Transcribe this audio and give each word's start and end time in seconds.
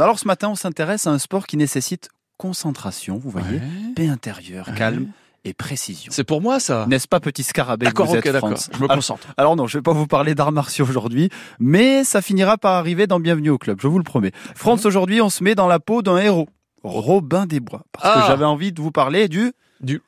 Alors 0.00 0.18
ce 0.18 0.26
matin, 0.26 0.48
on 0.48 0.56
s'intéresse 0.56 1.06
à 1.06 1.10
un 1.10 1.20
sport 1.20 1.46
qui 1.46 1.56
nécessite 1.56 2.08
concentration, 2.36 3.16
vous 3.16 3.30
voyez, 3.30 3.58
Ouais. 3.58 3.92
paix 3.94 4.08
intérieure, 4.08 4.66
Ouais. 4.68 4.74
calme 4.74 5.06
et 5.44 5.54
précision. 5.54 6.10
C'est 6.12 6.24
pour 6.24 6.42
moi 6.42 6.58
ça. 6.58 6.86
N'est-ce 6.88 7.06
pas, 7.06 7.20
petit 7.20 7.44
scarabée 7.44 7.86
D'accord, 7.86 8.10
ok, 8.10 8.24
d'accord. 8.28 8.54
Je 8.72 8.76
me 8.78 8.84
Alors- 8.86 8.96
concentre. 8.96 9.28
Alors 9.36 9.54
non, 9.54 9.68
je 9.68 9.78
vais 9.78 9.82
pas 9.82 9.92
vous 9.92 10.08
parler 10.08 10.34
d'arts 10.34 10.50
martiaux 10.50 10.84
aujourd'hui, 10.84 11.30
mais 11.60 12.02
ça 12.02 12.22
finira 12.22 12.58
par 12.58 12.72
arriver 12.74 13.06
dans 13.06 13.20
Bienvenue 13.20 13.50
au 13.50 13.58
club, 13.58 13.78
je 13.80 13.86
vous 13.86 13.98
le 13.98 14.02
promets. 14.02 14.32
France, 14.56 14.84
aujourd'hui, 14.84 15.20
on 15.20 15.30
se 15.30 15.44
met 15.44 15.54
dans 15.54 15.68
la 15.68 15.78
peau 15.78 16.02
d'un 16.02 16.16
héros, 16.18 16.48
Robin 16.82 17.46
des 17.46 17.60
Bois, 17.60 17.84
parce 17.92 18.16
Ah. 18.16 18.20
que 18.22 18.26
j'avais 18.26 18.44
envie 18.44 18.72
de 18.72 18.82
vous 18.82 18.90
parler 18.90 19.28
du 19.28 19.52
Du 19.80 20.00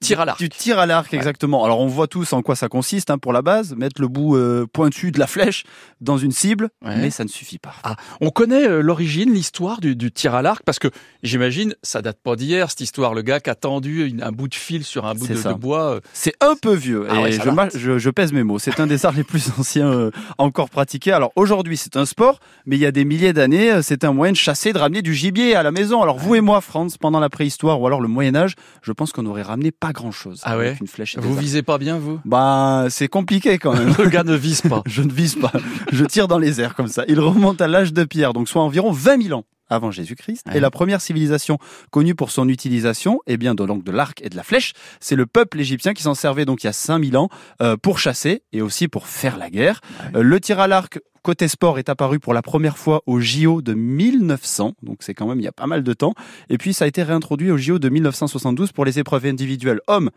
tir 0.00 0.20
à 0.20 0.24
l'arc. 0.24 0.38
Du 0.38 0.48
tir 0.48 0.78
à 0.78 0.86
l'arc, 0.86 1.12
exactement. 1.14 1.64
Alors 1.64 1.80
on 1.80 1.86
voit 1.86 2.06
tous 2.06 2.32
en 2.32 2.42
quoi 2.42 2.56
ça 2.56 2.68
consiste 2.68 3.10
hein, 3.10 3.18
pour 3.18 3.32
la 3.32 3.42
base, 3.42 3.74
mettre 3.74 4.00
le 4.00 4.08
bout 4.08 4.36
euh, 4.36 4.66
pointu 4.72 5.10
de 5.12 5.18
la 5.18 5.26
flèche 5.26 5.64
dans 6.00 6.16
une 6.18 6.32
cible, 6.32 6.68
Ouais. 6.84 6.96
mais 6.96 7.10
ça 7.10 7.24
ne 7.24 7.28
suffit 7.28 7.58
pas. 7.58 7.74
Ah, 7.82 7.96
on 8.20 8.30
connaît 8.30 8.66
euh, 8.66 8.80
l'origine, 8.80 9.32
l'histoire 9.32 9.80
du, 9.80 9.96
du 9.96 10.10
tir 10.12 10.34
à 10.34 10.42
l'arc 10.42 10.62
parce 10.64 10.78
que 10.78 10.88
j'imagine 11.22 11.74
ça 11.82 12.02
date 12.02 12.18
pas 12.22 12.36
d'hier 12.36 12.70
cette 12.70 12.80
histoire. 12.80 13.14
Le 13.14 13.22
gars 13.22 13.40
qui 13.40 13.50
a 13.50 13.54
tendu 13.54 14.06
une- 14.06 14.22
un 14.22 14.32
bout 14.32 14.48
de 14.48 14.54
fil 14.54 14.84
sur 14.84 15.06
un 15.06 15.14
bout 15.14 15.26
C'est 15.26 15.34
de, 15.48 15.52
bois. 15.54 15.94
euh, 15.94 16.00
C'est 16.12 16.34
un 16.40 16.54
peu 16.54 16.74
vieux 16.74 17.06
Ah 17.10 17.16
et 17.16 17.22
ouais, 17.22 17.32
je, 17.74 18.10
pèse 18.10 18.32
mes 18.32 18.42
mots. 18.44 18.58
C'est 18.58 18.80
un 18.80 18.86
des 18.86 19.04
arts 19.06 19.12
les 19.16 19.24
plus 19.24 19.50
anciens 19.58 20.10
encore 20.38 20.70
pratiqués. 20.70 21.12
Alors 21.12 21.32
aujourd'hui, 21.36 21.76
c'est 21.76 21.96
un 21.96 22.06
sport, 22.06 22.40
mais 22.66 22.76
il 22.76 22.80
y 22.80 22.86
a 22.86 22.90
des 22.92 23.04
milliers 23.04 23.32
d'années, 23.32 23.82
c'était 23.82 24.06
un 24.06 24.12
moyen 24.12 24.32
de 24.32 24.36
chasser, 24.36 24.72
de 24.72 24.78
ramener 24.78 25.02
du 25.02 25.14
gibier 25.14 25.54
à 25.54 25.62
la 25.62 25.70
maison. 25.72 26.02
Alors 26.02 26.18
vous 26.18 26.34
et 26.34 26.40
moi, 26.40 26.60
Franz, 26.60 26.96
pendant 26.98 27.20
la 27.20 27.28
préhistoire 27.28 27.80
ou 27.80 27.86
alors 27.86 28.00
le 28.00 28.08
Moyen 28.08 28.34
Âge, 28.34 28.54
je 28.82 28.92
pense 28.92 29.12
qu'on 29.12 29.26
aurait 29.26 29.42
ramené 29.42 29.70
pas 29.70 29.87
grand-chose 29.92 30.40
Ah 30.44 30.58
ouais 30.58 30.68
avec 30.68 30.80
une 30.80 30.86
flèche. 30.86 31.16
Vous 31.18 31.34
visez 31.36 31.62
pas 31.62 31.78
bien 31.78 31.98
vous? 31.98 32.20
Bah, 32.24 32.86
c'est 32.90 33.08
compliqué 33.08 33.58
quand 33.58 33.74
même. 33.74 33.94
Le 33.98 34.08
gars 34.08 34.24
ne 34.24 34.34
vise 34.34 34.62
pas. 34.62 34.82
Je 34.86 35.02
ne 35.02 35.12
vise 35.12 35.36
pas. 35.36 35.52
Je 35.92 36.04
tire 36.04 36.28
dans 36.28 36.38
les 36.38 36.60
airs 36.60 36.74
comme 36.74 36.88
ça. 36.88 37.04
Il 37.08 37.20
remonte 37.20 37.60
à 37.60 37.68
l'âge 37.68 37.92
de 37.92 38.04
pierre, 38.04 38.32
donc 38.32 38.48
soit 38.48 38.62
environ 38.62 38.90
20 38.92 39.22
000 39.22 39.38
ans 39.38 39.44
avant 39.70 39.90
Jésus-Christ. 39.90 40.46
Ouais. 40.48 40.56
Et 40.56 40.60
la 40.60 40.70
première 40.70 41.00
civilisation 41.00 41.58
connue 41.90 42.14
pour 42.14 42.30
son 42.30 42.48
utilisation, 42.48 43.20
eh 43.26 43.36
bien, 43.36 43.54
de, 43.54 43.64
donc, 43.64 43.84
de 43.84 43.92
l'arc 43.92 44.20
et 44.22 44.28
de 44.28 44.36
la 44.36 44.42
flèche, 44.42 44.72
c'est 45.00 45.16
le 45.16 45.26
peuple 45.26 45.60
égyptien 45.60 45.94
qui 45.94 46.02
s'en 46.02 46.14
servait 46.14 46.44
donc 46.44 46.62
il 46.62 46.66
y 46.66 46.70
a 46.70 46.72
5000 46.72 47.16
ans 47.16 47.28
euh, 47.62 47.76
pour 47.76 47.98
chasser 47.98 48.42
et 48.52 48.62
aussi 48.62 48.88
pour 48.88 49.06
faire 49.06 49.36
la 49.36 49.50
guerre. 49.50 49.80
Euh, 50.14 50.22
le 50.22 50.40
tir 50.40 50.60
à 50.60 50.68
l'arc 50.68 50.98
côté 51.22 51.48
sport 51.48 51.78
est 51.78 51.88
apparu 51.88 52.20
pour 52.20 52.32
la 52.32 52.42
première 52.42 52.78
fois 52.78 53.02
au 53.06 53.20
JO 53.20 53.60
de 53.60 53.74
1900, 53.74 54.74
donc 54.82 54.98
c'est 55.00 55.14
quand 55.14 55.26
même 55.26 55.40
il 55.40 55.44
y 55.44 55.48
a 55.48 55.52
pas 55.52 55.66
mal 55.66 55.82
de 55.82 55.92
temps. 55.92 56.14
Et 56.48 56.58
puis 56.58 56.72
ça 56.72 56.84
a 56.84 56.88
été 56.88 57.02
réintroduit 57.02 57.50
au 57.50 57.58
JO 57.58 57.78
de 57.78 57.88
1972 57.88 58.72
pour 58.72 58.84
les 58.84 58.98
épreuves 58.98 59.26
individuelles 59.26 59.80
hommes 59.88 60.10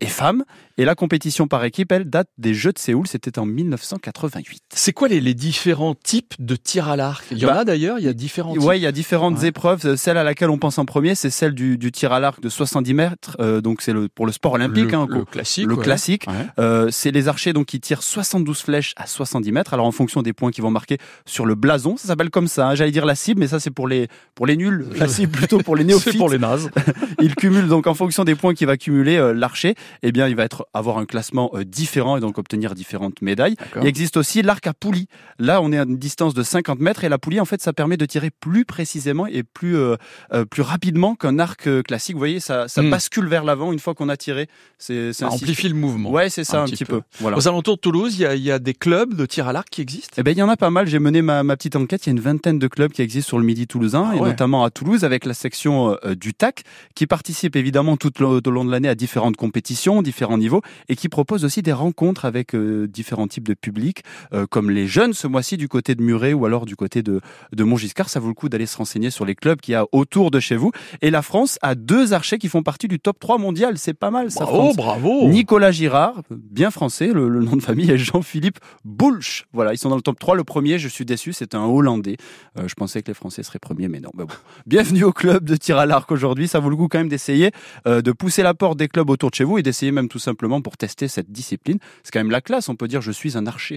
et 0.00 0.06
femmes. 0.06 0.44
Et 0.78 0.84
la 0.84 0.94
compétition 0.94 1.48
par 1.48 1.64
équipe, 1.64 1.90
elle 1.90 2.04
date 2.10 2.28
des 2.36 2.52
Jeux 2.52 2.72
de 2.72 2.78
Séoul, 2.78 3.06
c'était 3.06 3.38
en 3.38 3.46
1988. 3.46 4.62
C'est 4.74 4.92
quoi 4.92 5.08
les, 5.08 5.20
les 5.20 5.32
différents 5.34 5.94
types 5.94 6.34
de 6.38 6.54
tir 6.56 6.88
à 6.88 6.96
l'arc? 6.96 7.24
Il 7.30 7.38
y 7.38 7.46
en 7.46 7.48
Bah, 7.48 7.60
a 7.60 7.64
d'ailleurs, 7.64 7.98
il 7.98 8.04
y 8.04 8.08
a 8.08 8.12
différents 8.12 8.52
types. 8.52 8.62
Ouais, 8.62 8.78
il 8.78 8.82
y 8.82 8.86
a 8.86 8.92
différentes 8.92 9.38
Ouais. 9.40 9.48
épreuves. 9.48 9.96
Celle 9.96 10.16
à 10.18 10.24
laquelle 10.24 10.50
on 10.50 10.58
pense 10.58 10.78
en 10.78 10.84
premier, 10.84 11.14
c'est 11.14 11.30
celle 11.30 11.54
du, 11.54 11.78
du 11.78 11.92
tir 11.92 12.12
à 12.12 12.20
l'arc 12.20 12.40
de 12.40 12.48
70 12.48 12.92
mètres. 12.94 13.36
Euh, 13.40 13.60
donc 13.60 13.80
c'est 13.82 13.92
le 13.92 14.08
pour 14.08 14.26
le 14.26 14.32
sport 14.32 14.52
olympique, 14.52 14.90
le, 14.92 14.98
hein, 14.98 15.06
le 15.08 15.24
classique. 15.24 15.66
le 15.66 15.74
ouais. 15.74 15.84
classique. 15.84 16.26
Ouais. 16.28 16.34
Euh, 16.58 16.88
c'est 16.90 17.10
les 17.10 17.28
archers 17.28 17.52
donc 17.52 17.66
qui 17.66 17.80
tirent 17.80 18.02
72 18.02 18.60
flèches 18.60 18.92
à 18.96 19.06
70 19.06 19.52
mètres. 19.52 19.72
Alors 19.74 19.86
en 19.86 19.92
fonction 19.92 20.22
des 20.22 20.32
points 20.32 20.50
qu'ils 20.50 20.62
vont 20.62 20.70
marquer 20.70 20.98
sur 21.24 21.46
le 21.46 21.54
blason, 21.54 21.96
ça 21.96 22.08
s'appelle 22.08 22.30
comme 22.30 22.48
ça. 22.48 22.68
hein. 22.68 22.74
J'allais 22.74 22.90
dire 22.90 23.06
la 23.06 23.14
cible, 23.14 23.40
mais 23.40 23.48
ça 23.48 23.60
c'est 23.60 23.70
pour 23.70 23.88
les 23.88 24.08
pour 24.34 24.46
les 24.46 24.56
nuls. 24.56 24.86
La 24.96 25.08
cible 25.08 25.32
plutôt 25.32 25.58
pour 25.58 25.74
les 25.76 25.84
néophytes. 25.84 26.12
C'est 26.12 26.18
pour 26.18 26.28
les 26.30 26.38
nazes. 26.38 26.70
il 27.20 27.34
cumule 27.34 27.66
donc 27.68 27.86
en 27.86 27.94
fonction 27.94 28.24
des 28.24 28.34
points 28.34 28.54
qu'il 28.54 28.66
va 28.66 28.76
cumuler 28.76 29.16
euh, 29.16 29.32
l'archer, 29.32 29.74
eh 30.02 30.12
bien 30.12 30.28
il 30.28 30.36
va 30.36 30.44
être 30.44 30.66
avoir 30.74 30.98
un 30.98 31.06
classement 31.06 31.50
euh, 31.54 31.64
différent 31.64 32.16
et 32.16 32.20
donc 32.20 32.38
obtenir 32.38 32.74
différentes 32.74 33.22
médailles. 33.22 33.56
Il 33.80 33.86
existe 33.86 34.16
aussi 34.16 34.42
l'arc 34.42 34.66
à 34.66 34.72
poulie. 34.74 35.08
Là, 35.38 35.60
on 35.62 35.72
est 35.72 35.78
à 35.78 35.82
une 35.82 35.96
distance 35.98 36.34
de 36.34 36.42
50 36.42 36.80
mètres 36.80 37.04
et 37.04 37.08
la 37.08 37.18
poulie, 37.18 37.40
en 37.40 37.44
fait, 37.44 37.60
ça 37.62 37.72
permet 37.72 37.96
de 37.96 38.06
tirer 38.06 38.30
plus 38.30 38.64
précisément 38.64 39.26
et 39.26 39.42
plus 39.42 39.76
euh, 39.76 39.96
euh, 40.32 40.44
plus 40.44 40.62
rapidement 40.62 41.14
qu'un 41.14 41.38
arc 41.38 41.68
classique. 41.82 42.14
Vous 42.14 42.20
voyez, 42.20 42.40
ça, 42.40 42.68
ça 42.68 42.82
Hmm. 42.82 42.90
bascule 42.90 43.26
vers 43.28 43.42
l'avant 43.44 43.72
une 43.72 43.78
fois 43.78 43.94
qu'on 43.94 44.08
a 44.08 44.16
tiré. 44.16 44.48
C'est 44.78 45.12
Ça 45.12 45.28
amplifie 45.28 45.68
le 45.68 45.74
mouvement. 45.74 46.10
Ouais, 46.10 46.30
c'est 46.30 46.44
ça 46.44 46.60
un 46.60 46.62
un, 46.62 46.64
petit 46.66 46.76
petit 46.76 46.84
peu. 46.84 47.00
peu. 47.00 47.06
Voilà. 47.20 47.36
Aux 47.36 47.48
alentours 47.48 47.76
de 47.76 47.80
Toulouse, 47.80 48.14
il 48.18 48.22
y, 48.22 48.26
a, 48.26 48.34
il 48.34 48.42
y 48.42 48.50
a 48.50 48.58
des 48.58 48.74
clubs 48.74 49.14
de 49.14 49.26
tir 49.26 49.48
à 49.48 49.52
l'arc 49.52 49.68
qui 49.70 49.80
existent? 49.80 50.14
Eh 50.18 50.22
ben, 50.22 50.30
il 50.32 50.38
y 50.38 50.42
en 50.42 50.48
a 50.48 50.56
pas 50.56 50.70
mal. 50.70 50.86
J'ai 50.86 50.98
mené 50.98 51.22
ma, 51.22 51.42
ma 51.42 51.56
petite 51.56 51.76
enquête. 51.76 52.06
Il 52.06 52.08
y 52.08 52.10
a 52.10 52.12
une 52.12 52.20
vingtaine 52.20 52.58
de 52.58 52.68
clubs 52.68 52.92
qui 52.92 53.02
existent 53.02 53.28
sur 53.28 53.38
le 53.38 53.44
Midi 53.44 53.66
toulousain, 53.66 54.10
Ah 54.12 54.16
et 54.16 54.20
ouais. 54.20 54.28
notamment 54.28 54.64
à 54.64 54.70
Toulouse 54.70 55.04
avec 55.04 55.24
la 55.24 55.34
section 55.34 55.96
euh, 56.04 56.14
du 56.14 56.32
TAC, 56.34 56.62
qui 56.94 57.06
participe 57.06 57.56
évidemment 57.56 57.96
tout 57.96 58.12
le, 58.18 58.26
au 58.26 58.50
long 58.50 58.64
de 58.64 58.70
l'année 58.70 58.88
à 58.88 58.94
différentes 58.94 59.36
compétitions, 59.36 59.56
différents 60.02 60.38
niveaux, 60.38 60.62
et 60.88 60.96
qui 60.96 61.08
propose 61.08 61.44
aussi 61.44 61.62
des 61.62 61.72
rencontres 61.72 62.24
avec 62.24 62.54
euh, 62.54 62.86
différents 62.88 63.28
types 63.28 63.46
de 63.46 63.54
publics, 63.54 64.02
euh, 64.32 64.46
comme 64.46 64.70
les 64.70 64.86
jeunes 64.86 65.12
ce 65.12 65.26
mois-ci 65.26 65.56
du 65.56 65.68
côté 65.68 65.94
de 65.94 66.02
Muret 66.02 66.32
ou 66.32 66.44
alors 66.46 66.66
du 66.66 66.76
côté 66.76 67.02
de, 67.02 67.20
de 67.52 67.64
Montgiscard. 67.64 68.08
Ça 68.08 68.20
vaut 68.20 68.28
le 68.28 68.34
coup 68.34 68.48
d'aller 68.48 68.66
se 68.66 68.76
renseigner 68.76 69.10
sur 69.10 69.24
les 69.24 69.34
clubs 69.34 69.60
qu'il 69.60 69.72
y 69.72 69.74
a 69.74 69.86
autour 69.92 70.30
de 70.30 70.40
chez 70.40 70.56
vous. 70.56 70.72
Et 71.02 71.10
la 71.10 71.22
France 71.22 71.58
a 71.62 71.74
deux 71.74 72.12
archers 72.12 72.38
qui 72.38 72.48
font 72.48 72.62
partie 72.62 72.88
du 72.88 72.98
top 72.98 73.18
3 73.20 73.38
mondial. 73.38 73.78
C'est 73.78 73.94
pas 73.94 74.10
mal, 74.10 74.30
ça, 74.30 74.44
Bravo, 74.44 74.58
France. 74.64 74.76
bravo. 74.76 75.28
Nicolas 75.28 75.70
Girard, 75.72 76.22
bien 76.30 76.70
français, 76.70 77.08
le, 77.12 77.28
le 77.28 77.40
nom 77.40 77.56
de 77.56 77.62
famille 77.62 77.90
est 77.90 77.98
Jean-Philippe 77.98 78.58
Boulch. 78.84 79.44
Voilà, 79.52 79.72
ils 79.74 79.78
sont 79.78 79.88
dans 79.90 79.96
le 79.96 80.02
top 80.02 80.18
3. 80.18 80.34
Le 80.36 80.44
premier, 80.44 80.78
je 80.78 80.88
suis 80.88 81.04
déçu, 81.04 81.32
c'est 81.32 81.54
un 81.54 81.64
Hollandais. 81.64 82.16
Euh, 82.58 82.68
je 82.68 82.74
pensais 82.74 83.02
que 83.02 83.08
les 83.08 83.14
Français 83.14 83.42
seraient 83.42 83.58
premiers, 83.58 83.88
mais 83.88 84.00
non. 84.00 84.10
Bon. 84.14 84.26
Bienvenue 84.66 85.04
au 85.04 85.12
club 85.12 85.44
de 85.44 85.56
tir 85.56 85.78
à 85.78 85.86
l'arc 85.86 86.10
aujourd'hui. 86.10 86.48
Ça 86.48 86.58
vaut 86.60 86.70
le 86.70 86.76
coup 86.76 86.88
quand 86.88 86.98
même 86.98 87.08
d'essayer 87.08 87.50
de 87.84 88.12
pousser 88.12 88.42
la 88.42 88.54
porte 88.54 88.78
des 88.78 88.88
clubs 88.88 89.08
autour 89.10 89.30
de 89.30 89.34
chez 89.34 89.44
vous 89.44 89.58
et 89.58 89.62
d'essayer 89.66 89.92
même 89.92 90.08
tout 90.08 90.18
simplement 90.18 90.62
pour 90.62 90.76
tester 90.76 91.08
cette 91.08 91.30
discipline. 91.30 91.78
C'est 92.02 92.12
quand 92.12 92.20
même 92.20 92.30
la 92.30 92.40
classe, 92.40 92.68
on 92.68 92.76
peut 92.76 92.88
dire 92.88 93.02
je 93.02 93.12
suis 93.12 93.36
un 93.36 93.46
archer. 93.46 93.74